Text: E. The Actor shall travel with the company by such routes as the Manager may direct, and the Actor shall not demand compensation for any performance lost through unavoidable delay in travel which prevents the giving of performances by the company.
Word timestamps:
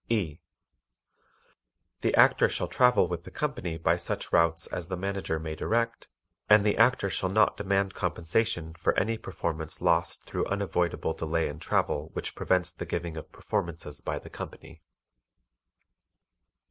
E. 0.09 0.39
The 1.99 2.15
Actor 2.15 2.49
shall 2.49 2.67
travel 2.67 3.07
with 3.07 3.23
the 3.23 3.29
company 3.29 3.77
by 3.77 3.97
such 3.97 4.33
routes 4.33 4.65
as 4.65 4.87
the 4.87 4.97
Manager 4.97 5.37
may 5.37 5.53
direct, 5.53 6.07
and 6.49 6.65
the 6.65 6.75
Actor 6.75 7.11
shall 7.11 7.29
not 7.29 7.55
demand 7.55 7.93
compensation 7.93 8.73
for 8.73 8.99
any 8.99 9.15
performance 9.19 9.79
lost 9.79 10.23
through 10.23 10.47
unavoidable 10.47 11.13
delay 11.13 11.47
in 11.47 11.59
travel 11.59 12.09
which 12.13 12.33
prevents 12.33 12.71
the 12.71 12.87
giving 12.87 13.15
of 13.15 13.31
performances 13.31 14.01
by 14.01 14.17
the 14.17 14.31
company. 14.31 14.81